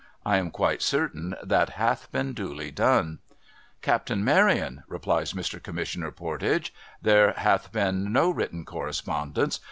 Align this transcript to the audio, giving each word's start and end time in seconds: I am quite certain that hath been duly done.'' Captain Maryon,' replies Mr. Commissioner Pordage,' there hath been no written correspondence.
I 0.25 0.37
am 0.37 0.49
quite 0.49 0.81
certain 0.81 1.35
that 1.43 1.69
hath 1.77 2.11
been 2.11 2.33
duly 2.33 2.71
done.'' 2.71 3.19
Captain 3.83 4.23
Maryon,' 4.23 4.81
replies 4.87 5.33
Mr. 5.33 5.61
Commissioner 5.61 6.09
Pordage,' 6.09 6.73
there 7.03 7.33
hath 7.33 7.71
been 7.71 8.11
no 8.11 8.31
written 8.31 8.65
correspondence. 8.65 9.59